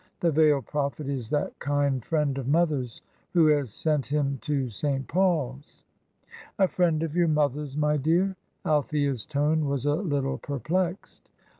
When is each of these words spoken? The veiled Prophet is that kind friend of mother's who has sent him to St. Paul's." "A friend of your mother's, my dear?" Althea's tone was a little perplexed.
The 0.19 0.31
veiled 0.31 0.65
Prophet 0.65 1.07
is 1.07 1.29
that 1.29 1.59
kind 1.59 2.03
friend 2.03 2.39
of 2.39 2.47
mother's 2.47 3.03
who 3.35 3.45
has 3.45 3.71
sent 3.71 4.07
him 4.07 4.39
to 4.41 4.67
St. 4.71 5.07
Paul's." 5.07 5.83
"A 6.57 6.67
friend 6.67 7.03
of 7.03 7.15
your 7.15 7.27
mother's, 7.27 7.77
my 7.77 7.97
dear?" 7.97 8.35
Althea's 8.65 9.27
tone 9.27 9.65
was 9.65 9.85
a 9.85 9.93
little 9.93 10.39
perplexed. 10.39 11.29